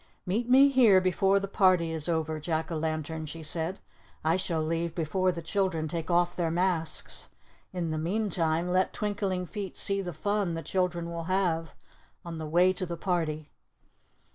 "Meet 0.25 0.49
me 0.49 0.67
here 0.67 0.99
before 0.99 1.39
the 1.39 1.47
party 1.47 1.91
is 1.91 2.09
over, 2.09 2.39
Jack 2.39 2.71
o' 2.71 2.75
Lantern," 2.75 3.27
she 3.27 3.43
said. 3.43 3.79
"I 4.25 4.35
shall 4.35 4.63
leave 4.63 4.95
before 4.95 5.31
the 5.31 5.43
children 5.43 5.87
take 5.87 6.09
off 6.09 6.35
their 6.35 6.49
masks. 6.49 7.29
In 7.71 7.91
the 7.91 7.99
meantime, 7.99 8.67
let 8.67 8.93
Twinkling 8.93 9.45
Feet 9.45 9.77
see 9.77 10.01
the 10.01 10.11
fun 10.11 10.55
the 10.55 10.63
children 10.63 11.11
will 11.11 11.25
have 11.25 11.75
on 12.25 12.39
the 12.39 12.47
way 12.47 12.73
to 12.73 12.85
the 12.87 12.97
party." 12.97 13.51